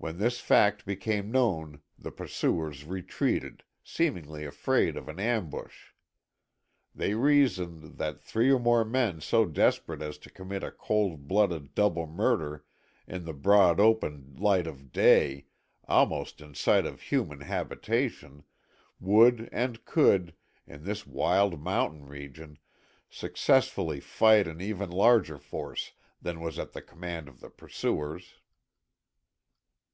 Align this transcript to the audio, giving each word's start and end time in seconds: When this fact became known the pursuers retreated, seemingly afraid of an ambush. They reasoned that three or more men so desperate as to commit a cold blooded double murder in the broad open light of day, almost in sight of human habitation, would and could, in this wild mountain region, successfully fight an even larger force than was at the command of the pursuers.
When 0.00 0.18
this 0.18 0.38
fact 0.38 0.86
became 0.86 1.32
known 1.32 1.80
the 1.98 2.12
pursuers 2.12 2.84
retreated, 2.84 3.64
seemingly 3.82 4.44
afraid 4.44 4.96
of 4.96 5.08
an 5.08 5.18
ambush. 5.18 5.86
They 6.94 7.14
reasoned 7.16 7.98
that 7.98 8.20
three 8.22 8.48
or 8.52 8.60
more 8.60 8.84
men 8.84 9.20
so 9.20 9.44
desperate 9.44 10.00
as 10.00 10.16
to 10.18 10.30
commit 10.30 10.62
a 10.62 10.70
cold 10.70 11.26
blooded 11.26 11.74
double 11.74 12.06
murder 12.06 12.64
in 13.08 13.24
the 13.24 13.32
broad 13.32 13.80
open 13.80 14.36
light 14.38 14.68
of 14.68 14.92
day, 14.92 15.46
almost 15.88 16.40
in 16.40 16.54
sight 16.54 16.86
of 16.86 17.00
human 17.00 17.40
habitation, 17.40 18.44
would 19.00 19.48
and 19.50 19.84
could, 19.84 20.32
in 20.64 20.84
this 20.84 21.08
wild 21.08 21.58
mountain 21.60 22.06
region, 22.06 22.60
successfully 23.10 23.98
fight 23.98 24.46
an 24.46 24.60
even 24.60 24.90
larger 24.92 25.38
force 25.38 25.90
than 26.22 26.38
was 26.40 26.56
at 26.56 26.70
the 26.72 26.82
command 26.82 27.26
of 27.26 27.40
the 27.40 27.50
pursuers. 27.50 28.36